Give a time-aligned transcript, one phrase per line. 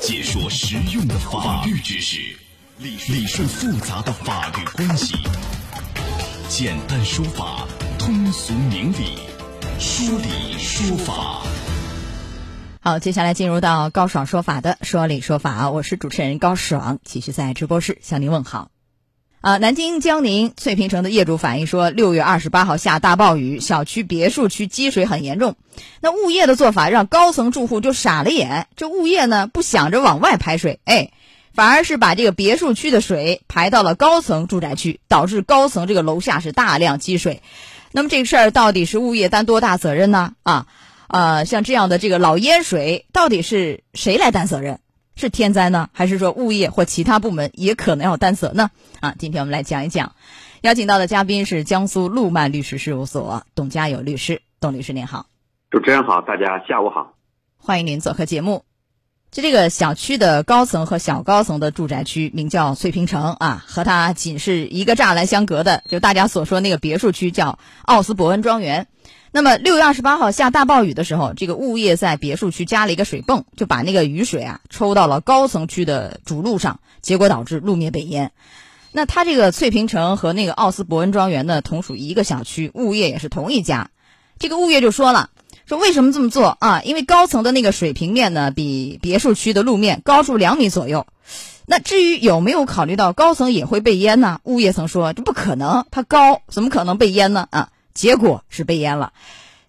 [0.00, 2.16] 解说实用的法律知识，
[2.78, 5.14] 理理顺复杂的法律关系，
[6.48, 9.18] 简单说法，通俗明理，
[9.78, 11.42] 说理说法。
[12.80, 18.70] 好，接下来进入到高爽说法的说理说法，我是主持人高爽，继续在直播室向您问好。
[19.40, 25.56] 啊，南京江宁翠屏城的业主反映说，六月二十八号下大暴雨，小区别墅区积水很严重。
[26.02, 28.66] 那物业的做法让高层住户就傻了眼。
[28.76, 31.12] 这物业呢，不想着往外排水，哎，
[31.54, 37.40] 反而是把这个别墅区的水排到了高层住宅区，导致高层这个楼下是大量积水。
[37.92, 40.34] 那么这个事儿到底是物业担多大责任呢？
[40.42, 40.66] 啊，
[41.08, 44.80] 呃，像这样的这个老淹水，到底是谁来担责任？
[45.20, 48.70] 是天灾呢，还是说物业或其他部门也可能要担责呢？
[49.00, 50.14] 啊，今天我们来讲一讲，
[50.62, 55.26] 邀请到的嘉宾是江苏路曼律师事务所董家友律师，董律师您好，
[55.70, 57.12] 主持人好，大家下午好，
[57.58, 58.64] 欢迎您做客节目。
[59.30, 68.88] 就这个小区的高层和小高层的住宅区名叫翠屏城啊，和它仅是一个栅栏相隔的，就大家所说那个别墅区叫奥斯伯恩庄园。
[69.32, 78.32] 那么六月二十八号下大暴雨的时候，这个物业在别墅区加了一个水泵，就把那个雨水啊抽到了高层区的主路上，结果导致路面被淹。
[78.90, 83.90] 那它这个翠屏城和那个奥斯伯恩庄园呢，同属一个小区，物业也是同一家。
[84.40, 85.30] 这个物业就说了，
[85.64, 86.82] 说为什么这么做啊？
[86.82, 91.06] 因为高层的那个水平面呢，比别墅区的路面高出两米左右。
[91.66, 94.40] 那至于有没有考虑到高层也会被淹呢？
[94.42, 97.46] 物业曾说这不可能，它高怎么可能被淹呢？
[97.50, 97.68] 啊？
[98.00, 99.12] 结果是被淹了，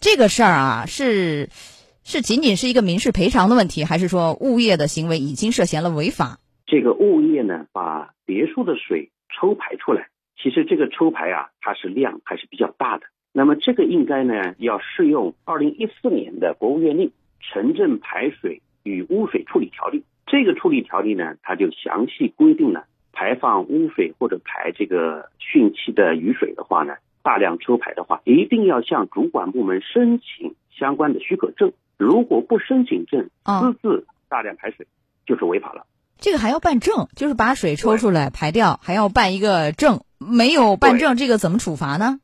[0.00, 1.48] 这个事儿啊，是
[2.02, 6.40] 是仅仅是一个民事赔偿的问题，还是说物业的行为已经涉嫌了违法？
[6.66, 10.08] 这个物业呢，把别墅的水抽排出来，
[10.42, 13.06] 其实这个抽排啊，它是量还是比较大的。
[13.32, 17.06] 那么这个应该呢，要适用二零一四年的国务院令
[17.48, 19.98] 《城镇排水与污水处理条例》。
[20.26, 26.94] 这个处理条例呢，它就详细规定了排放污水或者排这个汛期的雨水的话呢。
[27.26, 31.72] 大量抽排的话，一定要向主管部门申请相关的许可证。
[31.98, 34.86] 如果不申请证，私自大量排水，
[35.26, 35.86] 就是违法了。
[36.18, 40.02] 这个还要办证，就是把水抽出来排掉，还要办一个证。
[40.20, 42.20] 没有办证，这个怎么处罚呢？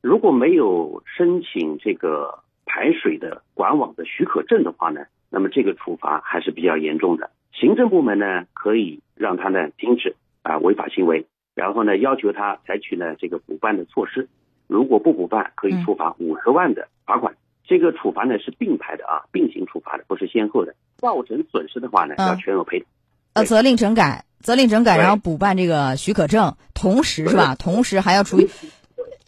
[0.00, 7.30] 如果没有申请这个排水的管网的许可证的话呢，那么这个处罚还是比较严重的。
[7.52, 14.28] 行政部门呢，可以让他呢停止啊违法行为，然后呢要求他采取呢这个补办的措施。
[14.70, 17.34] 如果不补办，可以处罚五十万的罚款。
[17.64, 20.74] 这个处罚呢是并排的啊，并行处罚的，不是先后的。
[20.96, 22.84] 造成损失的话呢，要全额赔。
[23.32, 27.54] 呃，责令整改，责令整改，然后补办这个许可证，同时是吧？
[27.58, 28.48] 同时还要处理，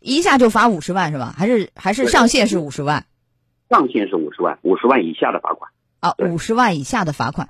[0.01, 1.35] 一下就罚五十万是吧？
[1.37, 3.05] 还是还是上限是五十万？
[3.69, 5.73] 上限是五十万，五十万以下的罚款。
[5.99, 7.49] 啊，五十万以下的罚款。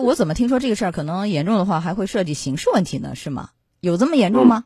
[0.00, 3.14] 我怎么听说这个事儿可能严重的话还会涉及刑事问题呢？
[3.14, 3.50] 是吗？
[3.80, 4.64] 有这么严重吗？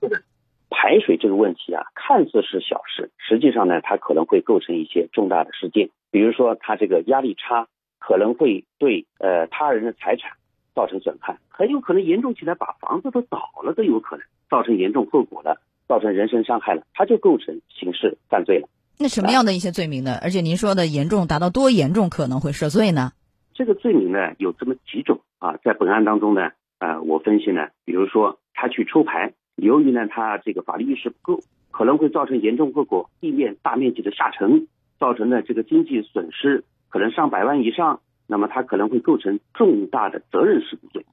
[0.78, 5.88] 排水这个问题啊，看似是小事，实际上呢，它可能会构成一些重大的事件。
[6.10, 7.66] 比如说，它这个压力差
[7.98, 10.32] 可能会对呃他人的财产
[10.74, 18.68] 造成损害，很有可能严重起来把房子都倒了都有可能，造成严重后果了，造成人身伤害了，它就构成刑事犯罪了。
[18.98, 20.18] 那什么样的一些罪名呢？
[20.22, 23.12] 而且您说的严重达到多严重可能会涉罪呢？
[23.54, 26.50] 这个罪名呢有这么几种啊，在本案当中呢，
[26.80, 29.32] 呃，我分析呢，比如说他去抽排。
[29.56, 31.40] 由于呢，他这个法律意识不够，
[31.70, 34.68] 可能会造成严重后果，地面大面积的下沉，
[34.98, 41.06] 造成的这个经济损失可能上百万以上，那么他可能会构成重大的责任事故罪，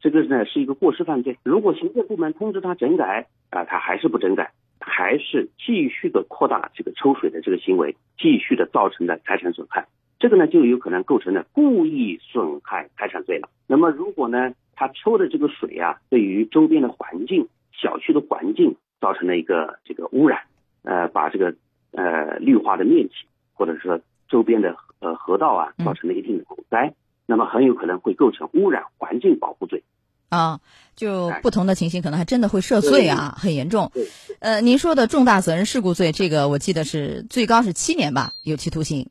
[0.00, 1.36] 这个呢是一个过失犯罪。
[1.42, 9.86] 如果行政部门通知他整改啊，他还是不整改，还是继续的扩大这个抽水的这个行为，继续的造成的财产损害，
[10.18, 13.48] 这个呢就有可能构成了故意损害财产罪了。
[13.66, 17.46] 那么如果呢，他抽的这个水啊，对于周边的环境，
[17.80, 20.40] 小区的环境造成了一个这个污染，
[20.82, 21.54] 呃，把这个
[21.92, 23.14] 呃绿化的面积
[23.54, 26.94] 或者说周边的呃河道啊造成了一定的堵塞，
[27.26, 29.82] 那么很有可能会构成污染环境保护罪。
[30.28, 30.60] 啊，
[30.94, 33.90] 就不同的情形可能还真的会涉罪啊，很严重。
[34.38, 39.08] 呃，您说的重大责任事故罪，这个我记得是最高是七年吧，有期徒刑。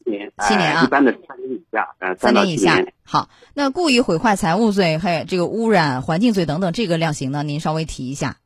[0.48, 2.86] 七年啊，一般的三年以下，呃，三年以下。
[3.04, 8.38] 好，那故意毁坏财物罪还有这个污染环境罪等等，这个量刑呢，您稍微提一下。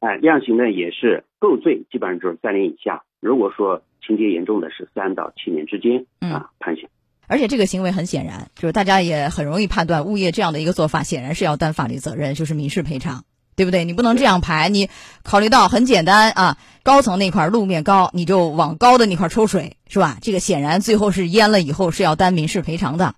[0.00, 3.02] 哎，量刑呢也是构罪，基本上就是三年以下。
[3.20, 6.88] 如果说情节严重的是三到七年之间啊判刑。
[7.26, 13.24] 而且这个行为很显然，就是大家也很容易判断，物业这样的一个做法显然是要担法律责任，就是民事赔偿，
[13.54, 13.84] 对不对？
[13.84, 14.88] 你不能这样排，你
[15.22, 20.18] 考虑到很简单啊，高层那块路面高，你就往高的那块抽水，是吧？
[20.22, 23.14] 这个显然最后是淹了以后是要担民事赔偿的。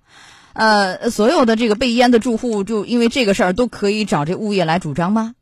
[0.53, 5.35] 呃，所有的这个被淹的住户就因为这个事儿都可以找这物业来主张吗？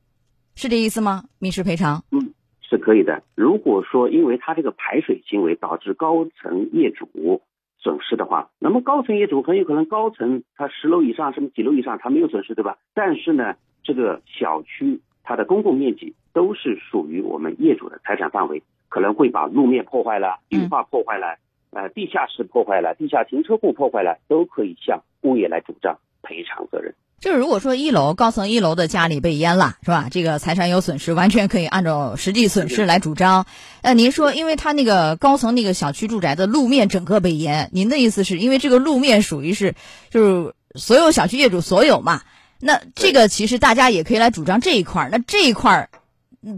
[0.60, 1.24] 是这意思吗？
[1.38, 2.04] 民事赔偿？
[2.12, 3.22] 嗯，是可以的。
[3.34, 7.40] 如果说因为他这个排水行为导致高层业主
[7.78, 12.76] 损失的话，那么高层业主很有可能高层他十楼以上什么几楼以上他没有损失，对吧？
[12.92, 21.38] 但是呢，这个小区它的公共面积都是属于我们业主的财产范围，可能会把路面破坏了、绿化破坏了。
[21.70, 26.94] 呃，地下室破坏了，地下停车库破坏了，都可以向物业来主张赔偿责任。
[27.20, 30.08] 就是如果说一楼高层一楼的家里被淹了，是吧？
[30.11, 33.44] 这个财产有损失，完全可以按照实际损失来主张。
[33.82, 39.75] 呃，您说，因为他那个高层那个小区住宅的路面整个被淹，您的意思是因为这个路面属于是
[40.08, 42.22] 就是所有小区业主所有嘛？
[42.58, 45.11] 那这个其实大家也可以来主张这一块儿。
[45.12, 45.90] 那这一块儿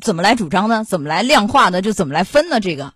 [0.01, 0.85] 怎么来主张呢？
[0.85, 1.83] 怎么来量化呢？
[1.83, 2.61] 就怎么来分呢？
[2.61, 2.93] 这个？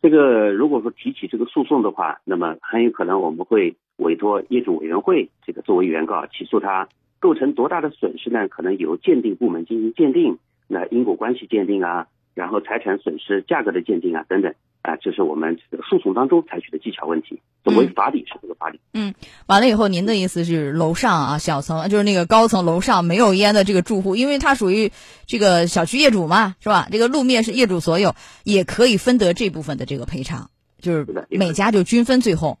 [0.00, 6.88] 这个如果说提起这个诉讼的话，那么很有可能我们会委托业主委员会这个作为原告起诉他，
[7.22, 8.48] 构成多大的损失呢？
[8.48, 14.52] 可能由鉴定部门进行鉴定，那因果关系鉴定啊，然后财产损失价格的鉴定啊等等。
[14.82, 17.40] 啊，这是我们这个诉讼当中采取的技巧问题。
[17.62, 18.80] 作为法理是这个法理。
[18.92, 19.14] 嗯，
[19.46, 24.90] 完了以后，您的意思是楼上啊，小层就是那个高层楼上没有烟的这个住户，因为他属于
[25.24, 26.88] 这个小区业主嘛，是吧？
[26.90, 32.58] 这个路面是业主所有，也可以分得这部分的这个赔偿，就是每家就均分，最后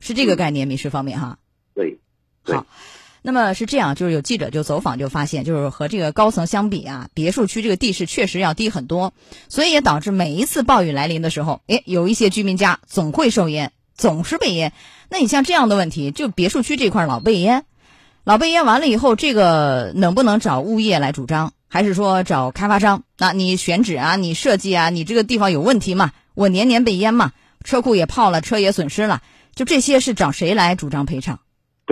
[0.00, 1.38] 是这个概念，民事方面哈。
[1.74, 1.98] 对，
[2.42, 2.66] 好。
[3.26, 9.14] 那么是这样，就是有记者就走访就发现，就是和这个高层相比啊，别墅区这个地势确实要低很多，
[9.48, 14.74] 所以也导致每一次暴雨来临的时候，哎，有一些居民家总会受淹，总是被淹。
[15.08, 17.64] 那你像这样的问题，就别墅区这块老被淹，
[18.24, 23.04] 老被淹完了以后，这个能不能找物业来主张，还是说找开发商？
[23.16, 26.12] 那你选址啊，你设计啊，你这个地方有问题嘛？
[26.34, 27.32] 我年年被淹嘛，
[27.64, 29.22] 车库也泡了，车也损失了，
[29.54, 31.38] 就这些是找谁来主张赔偿？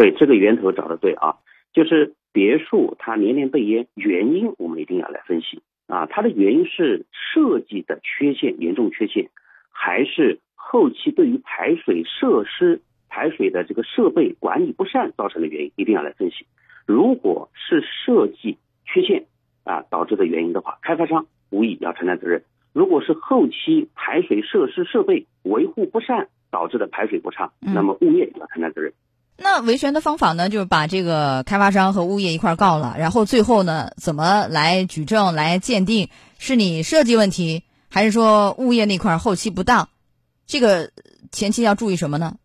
[0.03, 1.37] 对这个源头找的对啊，
[1.73, 6.07] 就是别墅它年年被淹，原因我们一定要来分析啊。
[6.07, 9.31] 它的原因是设计的缺陷严重缺陷，
[9.71, 15.73] 还是后期对于排水设施、排水的这个设备管理不善造成的原因？
[15.77, 16.47] 一定要来分析。
[16.85, 19.27] 如果是设计缺陷
[19.63, 22.41] 啊导致的原因的话，开发商无疑要承担责任；
[22.73, 28.93] 如果是后期排水设施设备维护不善导致的排水不畅，那么物业要承担责任。
[29.43, 36.09] 那维权的方法呢，就是把这个开发商和物业一块告了，然后最后呢，怎么来举证、来鉴定
[36.39, 39.89] 是你设计问题，还是说物业那块后期不当？
[40.47, 40.91] 这个
[41.31, 42.37] 前期要注意什么呢？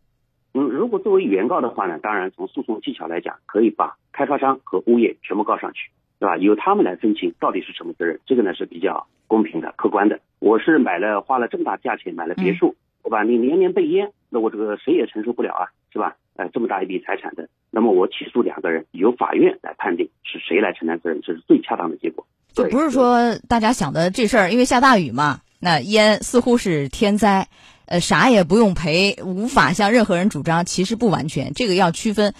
[0.53, 6.37] 嗯，如果作为原告的话呢，当然从诉讼技巧来讲，可以把开发商和物业全部告上去，对吧？
[6.37, 10.19] 由他们来分清到底是什么责任，这个呢是比较公平的、客观的。
[10.39, 16.15] 我是买了花了这么大价钱买了别墅，我把你年年被淹，那我这个谁也承受不了啊，是吧？
[16.37, 22.25] 呃，这么大一笔财产的，那么我起诉两个人，由法院来判定是谁来承担责任，这是最恰当的结果。
[22.53, 27.47] 就不是说大家想的这事儿，因为下大雨嘛，那淹似乎是天灾，
[27.87, 32.33] 呃，啥也不用赔，无法向任何人主张，其实不完全，这个要区分。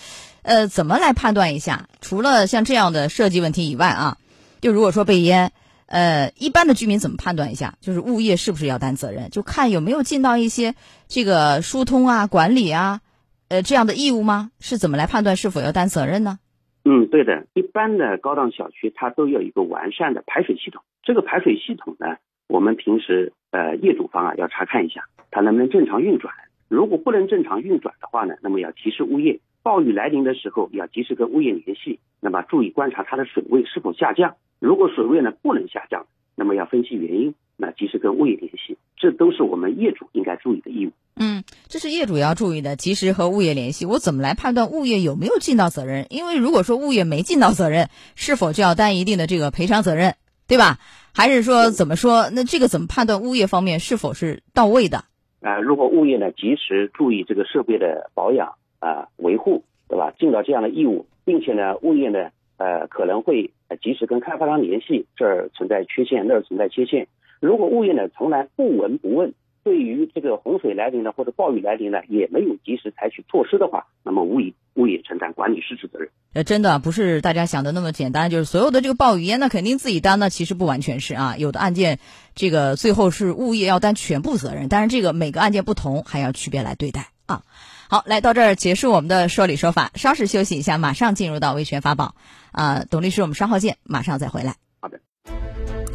[0.43, 1.89] 呃，怎么来判断一下？
[1.99, 4.17] 除了像这样的设计问题以外啊，
[4.61, 5.51] 就如果说被淹，
[5.87, 7.75] 呃，一般的居民怎么判断一下？
[7.81, 9.29] 就是物业是不是要担责任？
[9.29, 10.75] 就看有没有尽到一些
[11.07, 13.01] 这个疏通啊、管理啊。
[13.49, 14.51] 呃，这样的义务吗？
[14.59, 16.39] 是怎么来判断是否要担责任呢？
[16.83, 20.83] 嗯，对的，一般的高档小区它都有一个完善的排水系统。
[21.03, 26.33] 这个排水系统呢，我们平时呃业主方啊要查看一下，它能不能正常运转。
[26.67, 29.39] 如果不能正常运转的话呢，那么要提示物业。
[29.63, 34.35] 暴雨来临的时候，要及时跟物业联系，那么注意观察它的水位是否下降。
[34.59, 38.77] 如果水位呢不能下降，那么要分析原因，那及时跟物业联系。
[38.95, 40.91] 这都是我们业主应该注意的义务。
[41.17, 43.85] 嗯，这是业主要注意的，及时和物业联系。
[43.85, 46.05] 我怎么来判断物业有没有尽到责任？
[46.09, 50.15] 因为如果说物业没尽到责任，是否就要担一定的这个赔偿责任，
[50.47, 50.79] 对吧？
[51.13, 52.29] 还是说怎么说？
[52.31, 55.05] 那这个怎么判断物业方面是否是到位的？
[55.41, 60.11] 啊，如果物业呢及时注意这个设备的保养啊维护，对吧？
[60.19, 67.07] 尽到这样的义务，并且呢物业呢呃可能会及时跟开发商联系，这儿存在缺陷，那儿存在缺陷。
[67.39, 69.33] 如果物业呢从来不闻不问。
[69.63, 76.07] 对于这个洪水来临呢或者暴雨来临呢，也没有及时采取措施的话，那么无疑物业承担管理失职责任。
[76.31, 81.35] 呃，真的不是大家想的那么简单，就是所有的这个暴雨淹，那肯定自己担呢，其实不完全是啊。
[81.37, 81.99] 有的案件，
[82.33, 87.43] 这个最后是物业要担全部责任，但是这个每个案件不同，还要区别来对待啊。
[87.89, 92.15] 好，来到这儿结束我们的说理说法，稍事休息一下，马上进入到维权法宝
[92.53, 94.66] 啊，董律师，我们稍后见，马上再回来。